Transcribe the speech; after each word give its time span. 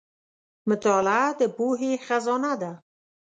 •مطالعه 0.69 1.27
د 1.39 1.41
پوهې 1.55 1.91
خزانه 2.05 2.53
ده. 2.61 2.71